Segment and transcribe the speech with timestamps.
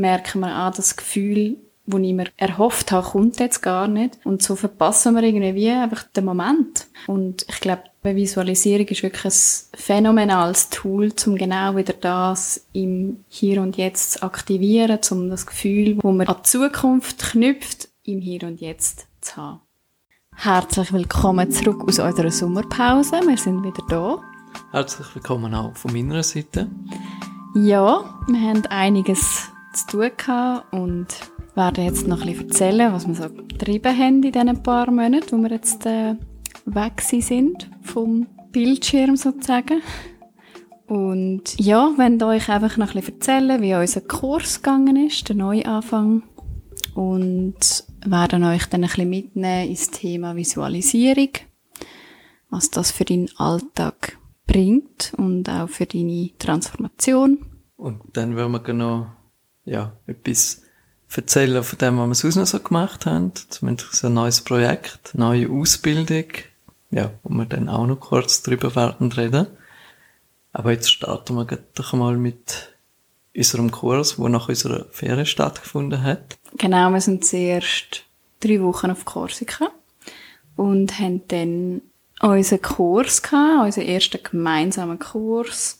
[0.00, 4.18] merken wir, ah, das Gefühl, wo ich mir erhofft habe, kommt jetzt gar nicht.
[4.24, 6.86] Und so verpassen wir irgendwie einfach den Moment.
[7.06, 13.60] Und ich glaube, Visualisierung ist wirklich ein phänomenales Tool, um genau wieder das im Hier
[13.60, 18.44] und Jetzt zu aktivieren, um das Gefühl, wo man an die Zukunft knüpft, im Hier
[18.44, 19.60] und Jetzt zu haben.
[20.34, 23.20] Herzlich willkommen zurück aus unserer Sommerpause.
[23.26, 24.22] Wir sind wieder da.
[24.70, 26.68] Herzlich willkommen auch von meiner Seite.
[27.54, 31.06] Ja, wir haben einiges zu tun gehabt und
[31.54, 35.38] werden jetzt noch ein bisschen erzählen, was wir so getrieben haben in diesen paar Monaten,
[35.38, 36.14] wo wir jetzt äh,
[36.64, 39.82] weg sind vom Bildschirm sozusagen.
[40.86, 45.36] Und ja, wenn euch einfach noch ein bisschen erzählen, wie unser Kurs gegangen ist, der
[45.36, 46.24] Neuanfang.
[46.94, 51.28] Und werden euch dann ein bisschen mitnehmen ins Thema Visualisierung,
[52.48, 57.46] was das für deinen Alltag bringt und auch für deine Transformation.
[57.76, 59.06] Und dann werden wir genau,
[59.64, 60.62] ja, etwas
[61.14, 63.32] erzählen von dem, was wir sonst noch so gemacht haben.
[63.34, 66.26] Zumindest ein neues Projekt, neue Ausbildung.
[66.90, 69.46] Ja, wo wir dann auch noch kurz drüber werden reden.
[70.52, 72.74] Aber jetzt starten wir doch mal mit
[73.36, 76.38] unserem Kurs, wo nach unserer Ferien stattgefunden hat.
[76.58, 78.04] Genau, wir sind zuerst
[78.40, 79.70] drei Wochen auf Korsika
[80.56, 81.82] und haben dann
[82.20, 85.78] unseren Kurs gehabt, unseren ersten gemeinsamen Kurs.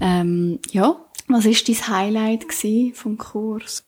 [0.00, 0.96] Ähm, ja,
[1.32, 2.46] was ist dein Highlight
[2.94, 3.84] vom Kurs?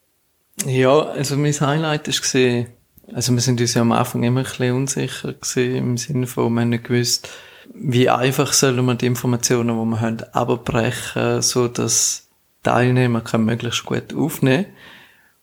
[0.67, 2.69] Ja, also mein Highlight ist gesehen,
[3.12, 6.53] also wir sind uns ja am Anfang immer ein bisschen unsicher gewesen, im Sinne von,
[6.53, 7.28] wir haben nicht gewusst,
[7.75, 12.28] wie einfach sollen wir die Informationen, die wir haben, abbrechen, so dass
[12.62, 14.67] Teilnehmer können möglichst gut aufnehmen.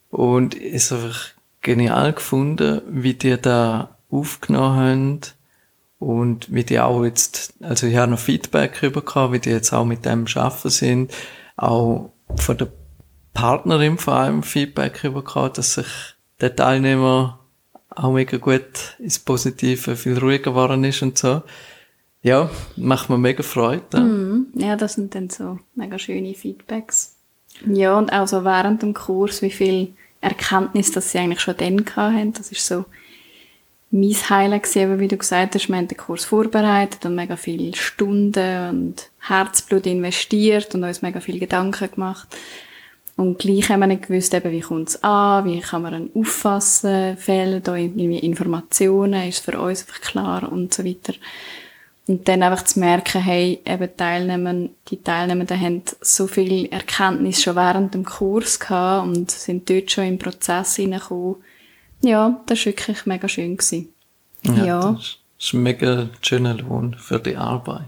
[0.09, 1.30] Und es ist einfach
[1.61, 5.19] genial gefunden, wie die da aufgenommen haben
[5.99, 9.86] und wie die auch jetzt, also ich habe noch Feedback bekommen, wie die jetzt auch
[9.86, 11.13] mit dem arbeiten sind,
[11.62, 12.67] auch von der
[13.34, 15.88] Partnerin vor allem Feedback bekommen, dass sich
[16.40, 17.40] der Teilnehmer
[17.90, 21.42] auch mega gut ins Positive, viel ruhiger geworden ist und so.
[22.23, 23.83] Ja, macht mir mega Freude.
[23.94, 24.00] Ja.
[24.00, 27.16] Mm, ja, das sind dann so mega schöne Feedbacks.
[27.66, 31.86] Ja, und auch so während dem Kurs, wie viel Erkenntnis, dass sie eigentlich schon dann
[31.95, 32.33] hatten.
[32.33, 32.86] Das ist so
[33.91, 37.75] mein Highlight gewesen, wie du gesagt hast, wir haben den Kurs vorbereitet und mega viele
[37.75, 42.27] Stunden und Herzblut investiert und uns mega viele Gedanken gemacht.
[43.17, 46.11] Und gleich haben wir nicht gewusst, eben, wie kommt es an, wie kann man ihn
[46.15, 51.13] auffassen, fehlen da irgendwie Informationen, ist für uns einfach klar und so weiter.
[52.08, 57.55] Und dann einfach zu merken, hey, eben Teilnehmer, die Teilnehmenden haben so viel Erkenntnis schon
[57.55, 61.35] während dem Kurs gehabt und sind dort schon im Prozess hineingekommen.
[62.02, 63.58] Ja, das war wirklich mega schön.
[63.58, 63.89] Gewesen.
[64.44, 64.92] Ja, ja.
[64.94, 67.86] Das ist ein mega schöner Lohn für die Arbeit.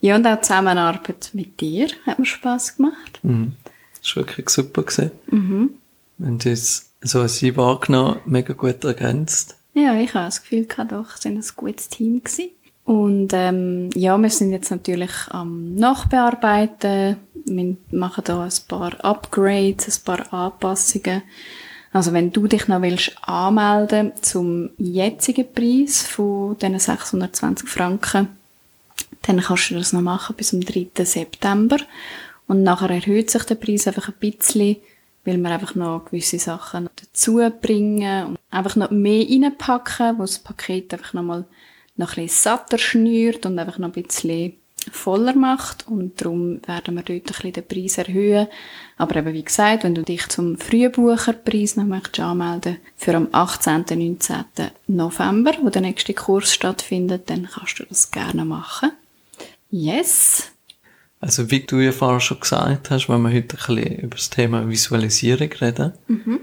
[0.00, 3.20] Ja, und auch die Zusammenarbeit mit dir hat mir Spass gemacht.
[3.22, 3.52] Mhm.
[4.00, 4.82] Das war wirklich super.
[4.82, 5.10] Gewesen.
[5.26, 5.70] Mhm.
[6.18, 9.56] Wir haben uns so als Sie wahrgenommen, mega gut ergänzt.
[9.74, 12.22] Ja, ich habe das Gefühl gehabt, doch, es war ein gutes Team.
[12.22, 12.50] Gewesen.
[12.84, 17.16] Und ähm, ja, wir sind jetzt natürlich am Nachbearbeiten.
[17.44, 21.22] Wir machen da ein paar Upgrades, ein paar Anpassungen.
[21.92, 28.28] Also wenn du dich noch willst anmelden zum jetzigen Preis von diesen 620 Franken,
[29.22, 30.88] dann kannst du das noch machen bis zum 3.
[31.04, 31.78] September.
[32.46, 34.76] Und nachher erhöht sich der Preis einfach ein bisschen,
[35.24, 40.38] weil wir einfach noch gewisse Sachen dazu bringen und einfach noch mehr reinpacken, wo das
[40.38, 41.44] Paket einfach nochmal
[41.96, 44.54] noch ein bisschen satter schnürt und einfach noch ein bisschen
[44.92, 48.48] voller macht und darum werden wir dort ein bisschen den Preis erhöhen.
[48.96, 53.84] Aber eben wie gesagt, wenn du dich zum Frühbucherpreis noch möchtest anmelden für am 18.
[53.88, 54.44] 19.
[54.88, 58.92] November, wo der nächste Kurs stattfindet, dann kannst du das gerne machen.
[59.70, 60.50] Yes!
[61.20, 64.30] Also wie du ja vorher schon gesagt hast, wenn wir heute ein bisschen über das
[64.30, 66.40] Thema Visualisierung reden, mhm.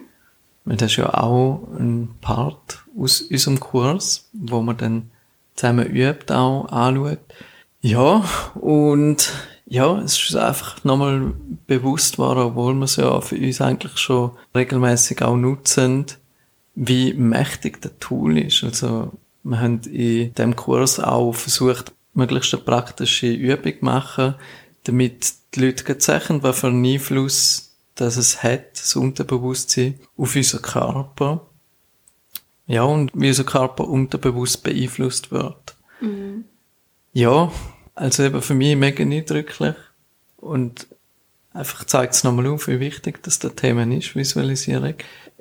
[0.66, 5.12] das ist ja auch ein Part aus unserem Kurs, wo man dann
[5.56, 7.20] zusammen übt, auch anschaut.
[7.82, 8.24] Ja,
[8.56, 9.32] und
[9.66, 11.34] ja, es ist einfach nochmal
[11.68, 16.06] bewusst war, obwohl wir es ja für uns eigentlich schon regelmäßig auch nutzen,
[16.76, 18.64] wie mächtig der Tool ist.
[18.64, 19.14] Also,
[19.44, 24.36] wir haben in dem Kurs auch versucht, möglichst eine praktische Übung zu machen,
[24.86, 30.62] damit die Leute sehen, was für einen Einfluss dass es hat, das Unterbewusstsein, auf unseren
[30.62, 31.48] Körper.
[32.68, 35.76] Ja, und wie unser Körper unterbewusst beeinflusst wird.
[36.00, 36.46] Mhm.
[37.18, 37.52] Ja,
[37.96, 39.74] also eben für mich mega eindrücklich.
[40.36, 40.86] Und
[41.52, 44.94] einfach zeigt es nochmal auf, wie wichtig das der Thema ist, Visualisierung.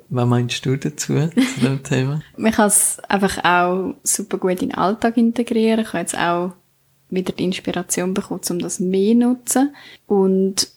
[0.09, 2.23] Was meinst du dazu, zu dem Thema?
[2.35, 5.81] Man kann es einfach auch super gut in den Alltag integrieren.
[5.81, 6.53] Ich habe jetzt auch
[7.11, 9.75] wieder die Inspiration bekommen, um das mehr zu nutzen.
[10.07, 10.69] Und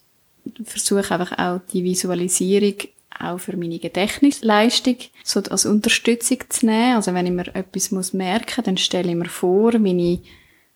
[0.65, 2.75] versuche einfach auch die Visualisierung
[3.19, 6.97] auch für meine Gedächtnisleistung so als Unterstützung zu nehmen.
[6.97, 10.21] Also wenn ich mir etwas muss merken, dann stelle ich mir vor, wie ich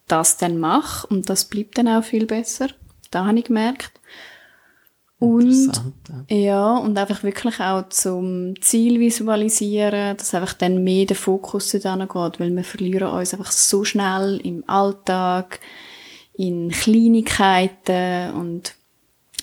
[0.07, 2.69] das dann mache und das bleibt dann auch viel besser.
[3.11, 3.93] Da habe ich gemerkt.
[5.19, 5.73] Und,
[6.29, 6.37] ja.
[6.37, 11.97] ja, und einfach wirklich auch zum Ziel visualisieren, dass einfach dann mehr der Fokus da
[11.97, 15.61] geht, weil wir verlieren uns einfach so schnell im Alltag,
[16.35, 18.75] in Kleinigkeiten und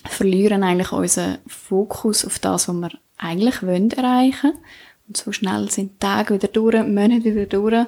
[0.06, 4.54] verlieren eigentlich unseren Fokus auf das, was wir eigentlich wollen erreichen.
[5.08, 7.88] Und so schnell sind Tage wieder durch, Monate wieder durch.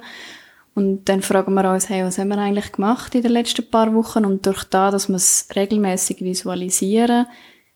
[0.74, 3.94] Und dann fragen wir uns, hey, was haben wir eigentlich gemacht in den letzten paar
[3.94, 4.24] Wochen?
[4.24, 7.26] Und durch das, dass wir es regelmäßig visualisieren,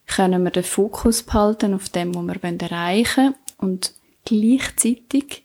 [0.07, 3.35] können wir den Fokus behalten auf dem, was wir erreichen wollen.
[3.59, 5.45] Und gleichzeitig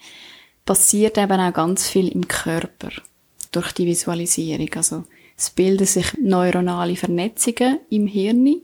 [0.65, 2.89] passiert eben auch ganz viel im Körper
[3.51, 4.69] durch die Visualisierung.
[4.75, 5.03] Also
[5.37, 8.61] es bilden sich neuronale Vernetzungen im Hirn,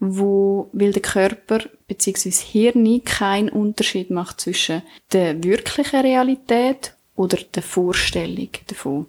[0.00, 2.30] wo, weil der Körper bzw.
[2.30, 4.82] Hirn keinen Unterschied macht zwischen
[5.12, 9.06] der wirklichen Realität oder der Vorstellung davon.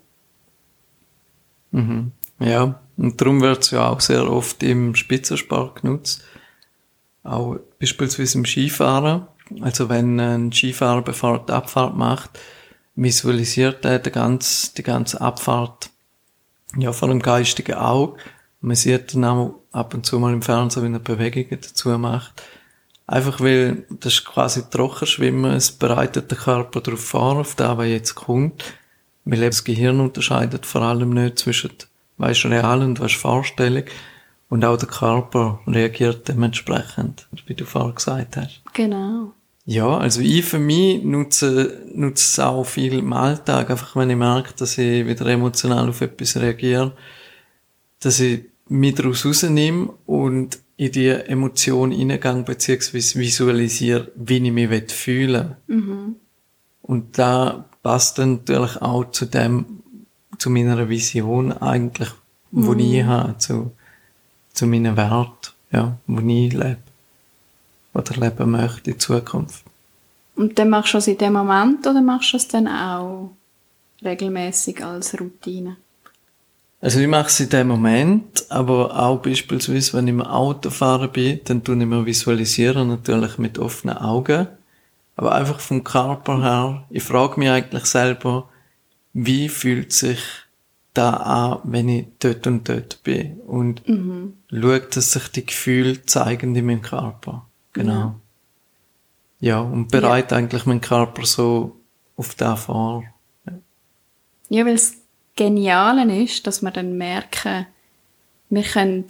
[1.71, 2.11] Mhm.
[2.39, 6.23] Ja, und darum wird es ja auch sehr oft im Spitzensport genutzt.
[7.23, 9.27] Auch beispielsweise im Skifahren.
[9.61, 12.39] Also wenn ein Skifahrer bevor er die Abfahrt macht,
[12.95, 15.91] visualisiert er die ganze, die ganze Abfahrt
[16.77, 18.19] ja, vor dem geistigen Auge.
[18.61, 22.41] Man sieht dann auch ab und zu mal im Fernsehen, wenn er Bewegungen dazu macht.
[23.11, 27.87] Einfach weil das ist quasi Trockenschwimmen, es bereitet den Körper darauf vor, auf das, was
[27.87, 28.63] jetzt kommt.
[29.25, 31.71] Weil das Gehirn unterscheidet vor allem nicht zwischen,
[32.17, 33.85] was ist real und was ist Vorstellung.
[34.49, 38.61] Und auch der Körper reagiert dementsprechend, wie du vorher gesagt hast.
[38.73, 39.33] Genau.
[39.65, 44.17] Ja, also ich für mich nutze, nutze es auch viel im Alltag, einfach wenn ich
[44.17, 46.91] merke, dass ich wieder emotional auf etwas reagiere,
[48.01, 54.91] dass ich mich daraus rausnehme und in die Emotion hineingehe, beziehungsweise visualisiere, wie ich mich
[54.91, 56.15] fühlen mhm.
[56.81, 59.83] Und da passt dann natürlich auch zu dem,
[60.39, 62.09] zu meiner Vision eigentlich,
[62.49, 62.79] wo mhm.
[62.79, 63.73] ich habe, zu,
[64.53, 66.77] zu meinen Wert, ja, wo ich lebe
[67.93, 69.65] oder leben möchte in Zukunft.
[70.35, 73.31] Und dann machst du das in dem Moment oder machst du es dann auch
[74.01, 75.75] regelmäßig als Routine?
[76.81, 81.11] Also ich mache es in dem Moment, aber auch beispielsweise, wenn ich im Auto fahren
[81.11, 84.47] bin, dann tue ich mir visualisieren, natürlich mit offenen Augen.
[85.17, 88.47] Aber einfach vom Körper her, ich frage mich eigentlich selber,
[89.11, 90.21] wie fühlt sich
[90.93, 93.41] da an, wenn ich dort und dort bin?
[93.41, 94.37] Und mhm.
[94.49, 97.45] schaue, dass sich die Gefühle zeigen in meinem Körper.
[97.73, 98.15] Genau.
[99.39, 100.39] Ja, ja und bereite ja.
[100.39, 101.75] eigentlich meinen Körper so
[102.15, 103.03] auf das vor.
[103.45, 103.53] Ja,
[104.47, 104.95] ja weil es
[105.39, 107.65] Geniale ist, dass wir dann merken,
[108.49, 109.05] wir können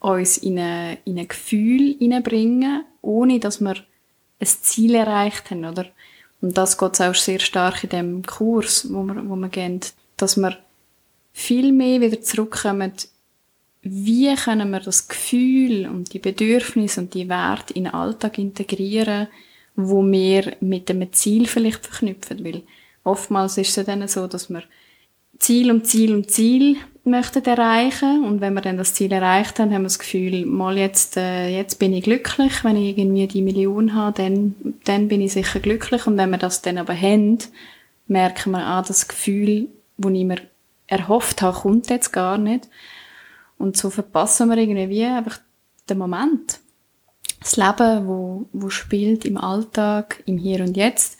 [0.00, 3.76] uns in, eine, in ein Gefühl hineinbringen, ohne dass wir
[4.40, 5.86] ein Ziel erreicht haben, oder?
[6.42, 9.80] Und das geht auch sehr stark in dem Kurs, wo wir, wo wir gehen,
[10.18, 10.58] dass wir
[11.32, 12.92] viel mehr wieder zurückkommen
[13.82, 19.26] wie können wir das Gefühl und die Bedürfnisse und die Werte in den Alltag integrieren,
[19.74, 22.62] wo wir mit dem Ziel vielleicht verknüpfen, weil
[23.02, 24.62] oftmals ist es dann so, dass wir
[25.42, 29.72] Ziel um Ziel um Ziel möchten erreichen und wenn wir dann das Ziel erreicht haben,
[29.72, 33.42] haben wir das Gefühl, mal jetzt, äh, jetzt bin ich glücklich, wenn ich irgendwie die
[33.42, 34.54] Million habe, dann,
[34.84, 37.38] dann bin ich sicher glücklich und wenn wir das dann aber haben,
[38.06, 39.66] merken wir, ah, das Gefühl,
[39.98, 40.38] das ich mir
[40.86, 42.68] erhofft habe, kommt jetzt gar nicht
[43.58, 45.40] und so verpassen wir irgendwie einfach
[45.90, 46.60] den Moment.
[47.40, 51.18] Das Leben, wo, wo spielt im Alltag, im Hier und Jetzt.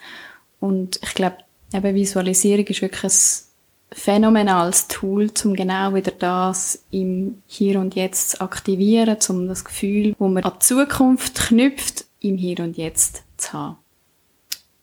[0.61, 1.39] Und ich glaube,
[1.75, 3.52] eben Visualisierung ist wirklich ein
[3.95, 10.15] phänomenales Tool, um genau wieder das im Hier und Jetzt zu aktivieren, um das Gefühl,
[10.19, 13.77] wo man an die Zukunft knüpft, im Hier und Jetzt zu haben.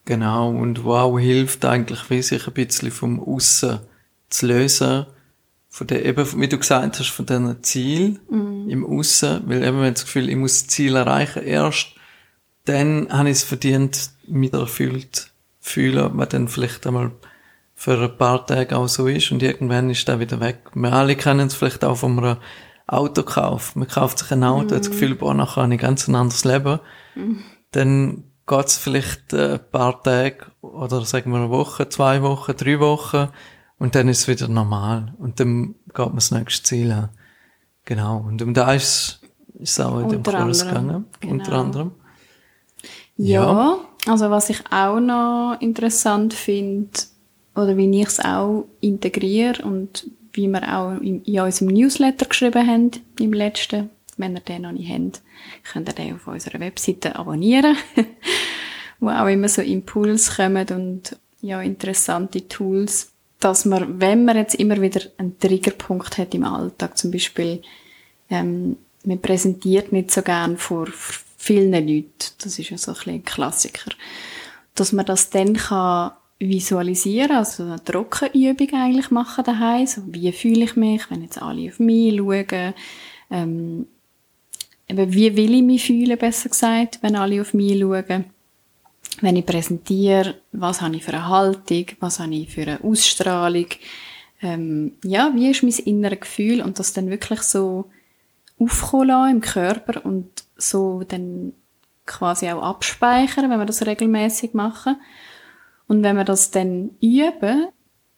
[0.05, 3.79] Genau, und wo auch hilft eigentlich, wie sich ein bisschen vom Aussen
[4.29, 5.05] zu lösen
[5.69, 8.69] von der, eben, wie du gesagt hast, von diesen Ziel mhm.
[8.69, 11.93] im Aussen, weil eben, wenn das Gefühl, ich muss das Ziel erreichen, erst
[12.65, 17.11] dann habe ich es verdient, mich erfüllt fühlen, was dann vielleicht einmal
[17.79, 20.63] für ein paar Tage auch so ist und irgendwann ist der wieder weg.
[20.73, 22.37] Wir alle kennen es vielleicht auch von einem
[22.87, 23.73] Autokauf.
[23.77, 24.71] Man kauft sich ein Auto, mhm.
[24.71, 26.81] hat das Gefühl, boah, nachher habe ich ganz ein anderes Leben.
[27.15, 27.41] Mhm.
[27.71, 32.81] Dann geht es vielleicht ein paar Tage oder sagen wir eine Woche, zwei Wochen, drei
[32.81, 33.29] Wochen
[33.77, 35.15] und dann ist es wieder normal.
[35.17, 37.09] Und dann geht man das nächste Ziel an.
[37.85, 38.17] Genau.
[38.17, 39.21] Und um da ist
[39.57, 41.05] es auch in dem Kurs gegangen.
[41.21, 41.33] Genau.
[41.33, 41.91] Unter anderem.
[43.15, 46.89] Ja, ja, also was ich auch noch interessant finde,
[47.55, 52.67] oder wie ich es auch integriere und wie wir auch in, in unserem Newsletter geschrieben
[52.67, 55.21] haben, im letzten, Wenn ihr den noch nicht habt,
[55.71, 57.75] könnt ihr den auf unserer Webseite abonnieren,
[58.99, 64.55] wo auch immer so Impulse kommen und ja, interessante Tools, dass man, wenn man jetzt
[64.55, 67.61] immer wieder einen Triggerpunkt hat im Alltag, zum Beispiel,
[68.29, 70.87] ähm, man präsentiert nicht so gern vor
[71.37, 72.11] vielen Leuten,
[72.43, 73.91] das ist ja so ein, bisschen ein Klassiker,
[74.75, 80.63] dass man das dann kann visualisieren, also eine Trockenübung eigentlich machen daheim, so wie fühle
[80.63, 82.73] ich mich, wenn jetzt alle auf mich schauen,
[83.29, 83.87] ähm,
[84.87, 88.25] eben wie will ich mich fühlen, besser gesagt, wenn alle auf mich schauen,
[89.21, 93.67] wenn ich präsentiere, was habe ich für eine Haltung, was habe ich für eine Ausstrahlung,
[94.41, 96.61] ähm, ja, wie ist mein inneres Gefühl?
[96.61, 97.89] Und das dann wirklich so
[98.57, 101.53] aufkommen im Körper und so dann
[102.05, 104.97] quasi auch abspeichern, wenn wir das regelmäßig machen.
[105.89, 107.67] Und wenn wir das dann üben,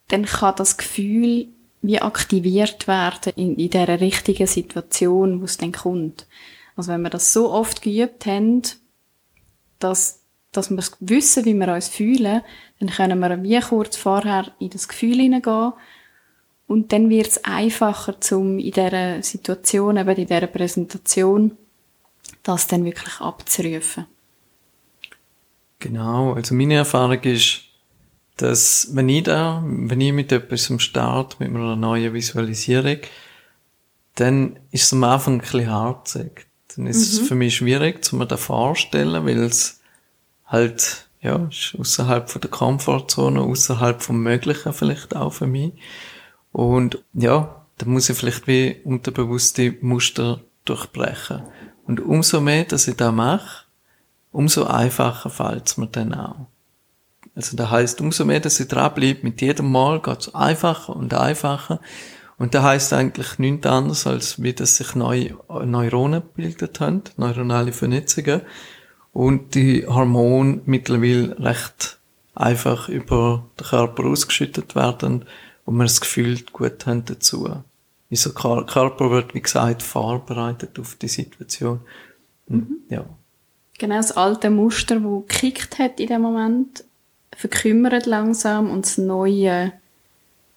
[0.10, 1.48] dann kann das Gefühl
[1.82, 6.28] wie aktiviert werden in, in dieser richtigen Situation, wo es dann kommt.
[6.76, 8.62] Also wenn wir das so oft geübt haben,
[9.80, 10.20] dass,
[10.52, 12.42] dass wir wissen, wie wir uns fühlen,
[12.80, 15.72] dann können wir wie kurz vorher in das Gefühl hineingehen
[16.68, 21.58] und dann wird es einfacher, zum in dieser Situation, eben in dieser Präsentation,
[22.44, 24.08] das dann wirklich abzurufen.
[25.82, 27.64] Genau, also meine Erfahrung ist,
[28.38, 33.00] dass wenn ich da, wenn ich mit etwas am Start, mit einer neuen Visualisierung,
[34.16, 36.48] dann ist es am Anfang ein bisschen harzig.
[36.76, 37.22] Dann ist mhm.
[37.22, 39.82] es für mich schwierig, zu mir da vorstellen, weil es
[40.46, 45.74] halt, ja, ist außerhalb von der Komfortzone, außerhalb vom Möglichen vielleicht auch für mich.
[46.52, 51.42] Und ja, da muss ich vielleicht wie unterbewusste Muster durchbrechen.
[51.88, 53.61] Und umso mehr, dass ich da mache,
[54.32, 56.48] umso einfacher fällt es mir dann auch.
[57.36, 61.14] Also da heißt umso mehr, dass ich dranbleibe, mit jedem Mal geht es einfacher und
[61.14, 61.80] einfacher.
[62.38, 67.72] Und da heißt eigentlich nichts anderes, als wie dass sich neue Neuronen gebildet haben, neuronale
[67.72, 68.42] Vernetzungen,
[69.14, 72.00] und die Hormone mittlerweile recht
[72.34, 75.26] einfach über den Körper ausgeschüttet werden
[75.66, 77.64] und wir das Gefühl gut haben dazu.
[78.10, 81.82] Unser Körper wird, wie gesagt, vorbereitet auf die Situation.
[82.48, 82.78] Mhm.
[82.90, 83.06] Ja.
[83.82, 86.84] Genau, das alte Muster, das gekickt hat in dem Moment,
[87.36, 89.74] verkümmert langsam und das Neue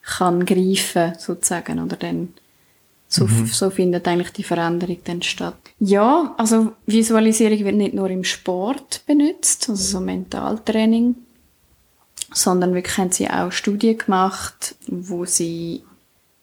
[0.02, 2.34] kann greifen, sozusagen, oder dann
[3.08, 3.46] so, mhm.
[3.46, 5.56] so findet eigentlich die Veränderung dann statt.
[5.80, 11.14] Ja, also Visualisierung wird nicht nur im Sport benutzt, also so Mentaltraining,
[12.30, 15.82] sondern wirklich haben sie auch Studien gemacht, wo sie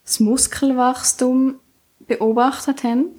[0.04, 1.60] das Muskelwachstum
[2.08, 3.12] beobachtet haben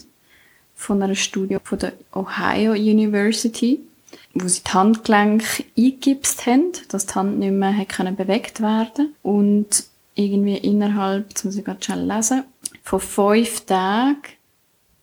[0.82, 3.80] von einer Studie von der Ohio University,
[4.34, 5.44] wo sie die Handgelenk
[5.76, 9.84] eingegipst haben, dass die Hand nicht mehr können bewegt werden und
[10.14, 12.44] irgendwie innerhalb, jetzt muss ich gerade schnell lesen,
[12.82, 14.22] von fünf Tagen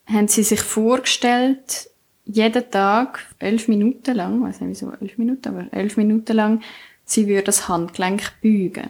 [0.06, 1.90] haben sie sich vorgestellt,
[2.26, 6.62] jeden Tag elf Minuten lang, ich weiß nicht wieso elf Minuten, aber elf Minuten lang
[7.06, 8.90] sie würde das Handgelenk bügen.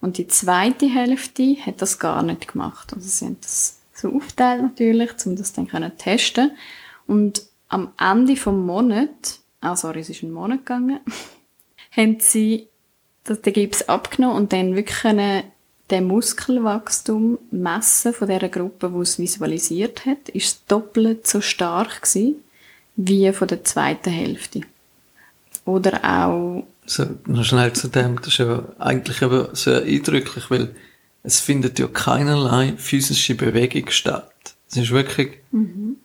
[0.00, 2.92] Und die zweite Hälfte hat das gar nicht gemacht.
[2.92, 6.52] Also sie haben das so aufteilt natürlich, um das dann können testen.
[7.06, 11.00] Und am Ende vom Monat, ah sorry, es ist ein Monat gegangen,
[11.96, 12.68] haben sie
[13.24, 15.44] das, den Gips abgenommen und dann wirklich können
[15.90, 22.36] den Muskelwachstum messen von der Gruppe, die es visualisiert hat, ist doppelt so stark gewesen,
[22.96, 24.60] wie von der zweiten Hälfte.
[25.64, 30.74] Oder auch so, noch schnell zu dem, das ist ja eigentlich aber sehr eindrücklich, weil
[31.22, 34.32] es findet ja keinerlei physische Bewegung statt.
[34.70, 35.96] Es ist wirklich, mhm.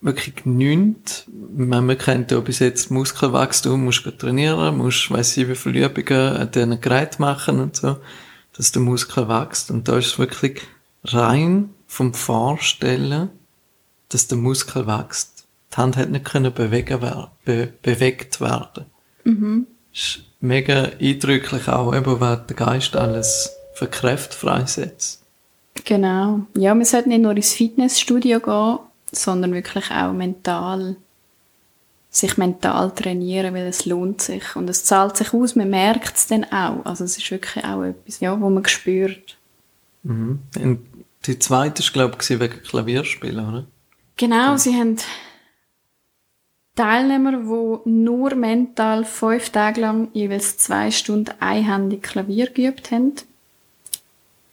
[0.00, 1.26] wirklich nichts.
[1.28, 6.50] Man kennt ja bis jetzt Muskelwachstum, musst trainieren, musst, weiss ich, wie viele Übungen an
[6.50, 7.98] diesen Gerät machen und so,
[8.56, 9.70] dass der Muskel wächst.
[9.70, 10.60] Und da ist es wirklich
[11.04, 13.30] rein vom Vorstellen,
[14.08, 15.46] dass der Muskel wächst.
[15.72, 18.86] Die Hand hat nicht können bewegen werden, be bewegt werden.
[19.24, 25.22] Mhm ist mega eindrücklich auch, eben, was der Geist alles für Kräfte freisetzt.
[25.84, 26.40] Genau.
[26.56, 28.78] Ja, man sollte nicht nur ins Fitnessstudio gehen,
[29.10, 30.96] sondern wirklich auch mental,
[32.10, 34.54] sich mental trainieren, weil es lohnt sich.
[34.54, 36.84] Und es zahlt sich aus, man merkt es dann auch.
[36.84, 39.36] Also es ist wirklich auch etwas, ja, wo man spürt.
[40.04, 40.38] Mhm.
[40.56, 40.86] Und
[41.26, 43.64] die zweite war, glaube ich, wegen Klavierspielen, oder?
[44.16, 44.58] Genau, ja.
[44.58, 44.96] sie haben
[46.76, 53.14] Teilnehmer, die nur mental fünf Tage lang jeweils zwei Stunden einhändig Klavier geübt haben,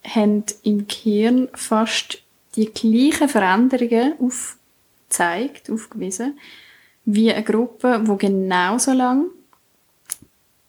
[0.04, 2.22] haben im Gehirn fast
[2.56, 6.38] die gleichen Veränderungen aufgezeigt, aufgewiesen,
[7.04, 9.26] wie eine Gruppe, die genauso lang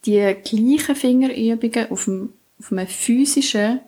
[0.06, 3.80] die gleichen Fingerübungen auf, einem, auf einem physischen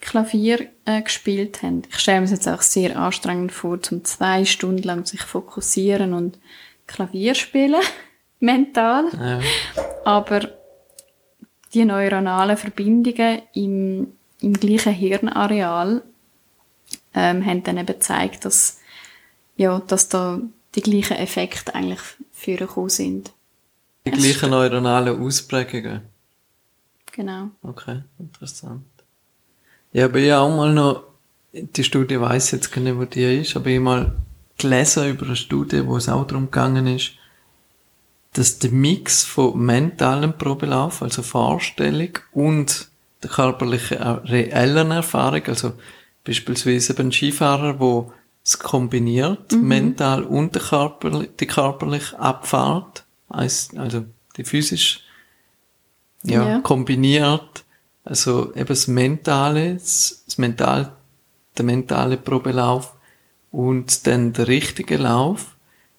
[0.00, 1.82] Klavier äh, gespielt haben.
[1.88, 6.12] Ich stelle mir es jetzt auch sehr anstrengend vor, zum zwei Stunden lang sich fokussieren
[6.12, 6.38] und
[6.86, 7.80] Klavier spielen,
[8.40, 9.06] mental.
[9.12, 9.40] Ja.
[10.04, 10.50] Aber
[11.72, 14.12] die neuronalen Verbindungen im,
[14.44, 16.02] im gleichen Hirnareal
[17.14, 18.78] ähm, haben dann eben gezeigt, dass,
[19.56, 20.40] ja, dass da
[20.74, 22.00] die gleichen Effekte eigentlich
[22.32, 23.32] vorgekommen sind.
[24.06, 26.02] Die gleichen neuronalen Ausprägungen.
[27.12, 27.50] Genau.
[27.62, 28.84] Okay, interessant.
[29.92, 31.04] Ja, aber ich habe auch mal noch,
[31.52, 34.16] die Studie weiss jetzt gar nicht, wo die ist, aber ich habe mal
[34.58, 37.12] gelesen über eine Studie, wo es auch darum gegangen ist,
[38.32, 42.88] dass der Mix von mentalem Probelauf, also Vorstellung, und
[43.24, 45.72] der körperlichen, äh, reellen Erfahrung, also
[46.24, 48.12] beispielsweise ein Skifahrer, wo
[48.44, 54.04] es kombiniert, mental und der körperlich, die körperliche Abfahrt, also
[54.36, 55.00] die physisch,
[56.22, 56.60] ja, Ja.
[56.60, 57.64] kombiniert,
[58.04, 60.92] also eben das Mentale, das, das Mental,
[61.56, 62.94] der mentale Probelauf
[63.50, 65.56] und dann der richtige Lauf,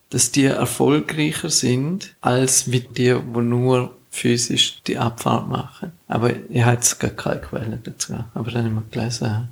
[0.09, 5.91] dass die erfolgreicher sind, als wie die, wo nur physisch die Abfahrt machen.
[6.07, 9.49] Aber ich habe jetzt gar keine Quelle dazu, aber dann wir gelesen.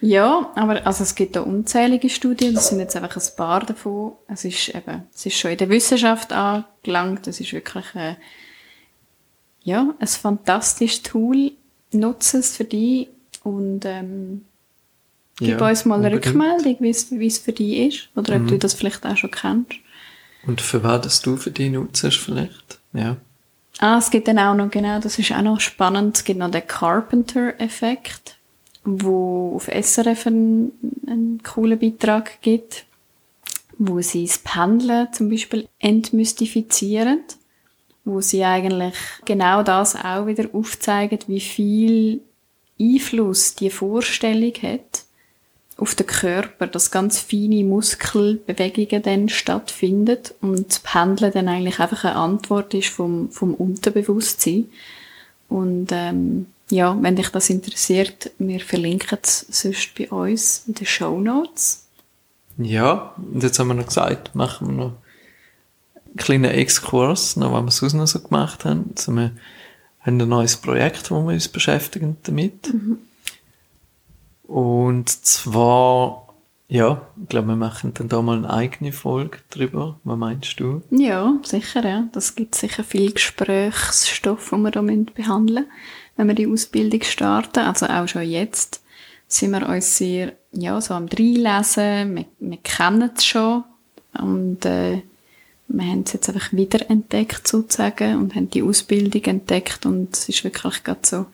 [0.00, 4.12] Ja, aber also es gibt da unzählige Studien, das sind jetzt einfach ein paar davon.
[4.26, 8.16] Es ist eben, es ist schon in der Wissenschaft angelangt, es ist wirklich äh,
[9.62, 11.52] ja, ein fantastisches Tool,
[11.92, 13.08] nutze es für dich
[13.44, 14.44] und ähm,
[15.38, 16.26] gib Ja, uns mal eine unbedingt.
[16.26, 18.48] Rückmeldung, wie es, für dich ist oder ob Mhm.
[18.48, 19.74] du das vielleicht auch schon kennst.
[20.44, 22.80] Und für was das du für dich nutzt vielleicht?
[22.92, 23.16] Ja.
[23.78, 26.50] Ah, es gibt dann auch noch, genau, das ist auch noch spannend, es gibt noch
[26.50, 28.36] den Carpenter-Effekt,
[28.84, 30.72] wo auf SRF einen,
[31.06, 32.84] einen coolen Beitrag gibt,
[33.78, 37.20] wo sie das Pendeln zum Beispiel entmystifizieren,
[38.04, 42.20] wo sie eigentlich genau das auch wieder aufzeigen, wie viel
[42.80, 45.04] Einfluss die Vorstellung hat
[45.82, 52.14] auf den Körper, dass ganz feine Muskelbewegungen dann stattfinden und Pendeln dann eigentlich einfach eine
[52.14, 54.66] Antwort ist vom, vom Unterbewusstsein.
[55.48, 60.86] Und ähm, ja, wenn dich das interessiert, wir verlinken es sonst bei uns in den
[60.86, 61.84] Show Notes.
[62.58, 64.92] Ja, und jetzt haben wir noch gesagt, machen wir noch
[66.06, 68.92] einen kleinen Exkurs, noch was wir sonst noch so gemacht haben.
[68.96, 69.32] Also wir
[70.02, 72.72] haben ein neues Projekt, wo wir uns beschäftigen damit.
[74.52, 76.28] Und zwar,
[76.68, 79.98] ja, ich glaube, wir machen dann da mal eine eigene Folge drüber.
[80.04, 80.82] Was meinst du?
[80.90, 82.04] Ja, sicher, ja.
[82.12, 85.66] Das gibt sicher viel Gesprächsstoff, den wir da müssen behandeln
[86.16, 87.60] wenn wir die Ausbildung starten.
[87.60, 88.82] Also auch schon jetzt
[89.28, 92.16] sind wir uns sehr, ja, so am Dreinlesen.
[92.16, 93.64] Wir, wir kennen es schon.
[94.20, 95.02] Und, äh,
[95.68, 99.86] wir haben es jetzt einfach wiederentdeckt, sozusagen, und haben die Ausbildung entdeckt.
[99.86, 101.26] Und es ist wirklich gerade so,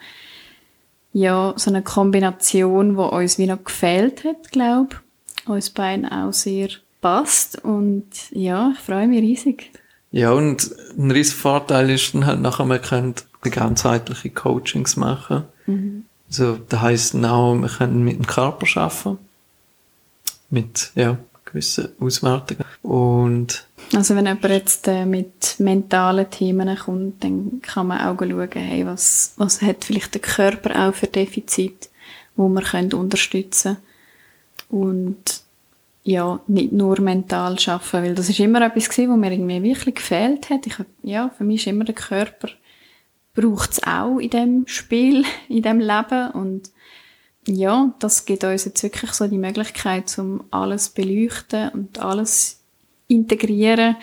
[1.19, 5.49] ja, so eine Kombination, die uns wie noch gefehlt hat, glaube ich.
[5.49, 6.69] Uns beiden auch sehr
[7.01, 7.63] passt.
[7.65, 9.73] Und ja, ich freue mich riesig.
[10.11, 15.45] Ja, und ein riesen Vorteil ist dann halt nachher, man kann die ganzheitliche Coachings machen.
[16.29, 19.19] Also, das heisst auch, wir können mit dem Körper arbeiten.
[20.51, 21.19] Mit, ja,
[21.51, 22.65] gewissen Auswertungen.
[22.83, 28.49] Und, Also wenn jemand jetzt äh, mit mentalen Themen kommt, dann kann man auch schauen,
[28.53, 31.89] hey, was, was hat vielleicht der Körper auch für Defizit,
[32.37, 33.79] wo man können unterstützen
[34.69, 35.43] und
[36.05, 39.97] ja, nicht nur mental schaffen, weil das ist immer etwas gewesen, wo mir irgendwie wirklich
[39.97, 40.67] gefehlt hat.
[40.67, 42.49] Ich, hab- ja, für mich ist immer der Körper
[43.35, 46.71] braucht es auch in dem Spiel, in dem Leben und
[47.49, 52.61] ja, das gibt uns jetzt wirklich so die Möglichkeit, um alles beleuchten und alles
[53.09, 53.97] integrieren.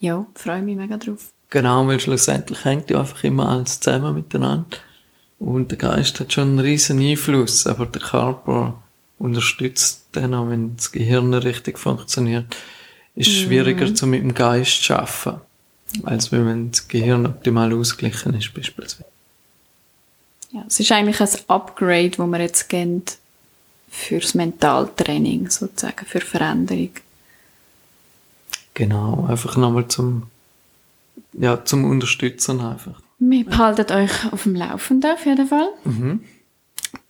[0.00, 1.32] Ja, freue mich mega drauf.
[1.50, 4.76] genau, weil schlussendlich hängt ja einfach immer alles zusammen miteinander.
[5.38, 8.82] Und der Geist hat schon einen riesen Einfluss, aber der Körper
[9.18, 12.54] unterstützt dann auch, wenn das Gehirn richtig funktioniert.
[13.14, 15.40] Ist schwieriger, zu mit dem Geist zu arbeiten.
[16.02, 19.13] Als wenn das Gehirn optimal ausgeglichen ist, beispielsweise.
[20.54, 23.02] Ja, es ist eigentlich ein Upgrade, das wir jetzt geben
[23.90, 26.90] fürs Mentaltraining, sozusagen, für Veränderung.
[28.72, 30.24] Genau, einfach nochmal zum,
[31.32, 33.00] ja, zum Unterstützen einfach.
[33.18, 35.70] Wir behalten euch auf dem Laufenden, auf jeden Fall.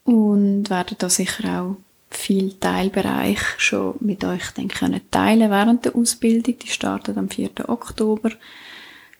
[0.04, 1.76] Und werden da sicher auch
[2.08, 6.58] viel Teilbereich schon mit euch dann können teilen während der Ausbildung.
[6.58, 7.68] Die startet am 4.
[7.68, 8.30] Oktober.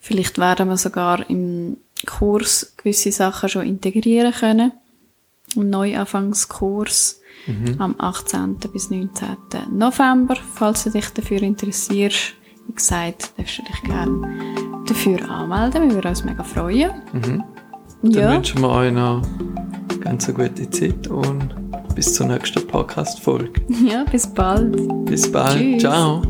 [0.00, 4.72] Vielleicht werden wir sogar im Kurs gewisse Sachen schon integrieren können.
[5.56, 7.20] Im Neuanfangskurs
[7.78, 8.56] am 18.
[8.72, 9.36] bis 19.
[9.70, 10.36] November.
[10.54, 12.34] Falls du dich dafür interessierst,
[12.66, 15.88] wie gesagt, darfst du dich gerne dafür anmelden.
[15.88, 16.90] Wir würden uns mega freuen.
[17.12, 17.44] Dann
[18.10, 18.32] Ja.
[18.34, 19.22] wünschen wir euch noch
[20.00, 21.54] ganz eine gute Zeit und
[21.94, 23.60] bis zur nächsten Podcast-Folge.
[23.86, 24.76] Ja, bis bald.
[25.04, 25.58] Bis bald.
[25.58, 25.82] Tschüss.
[25.82, 26.22] Ciao.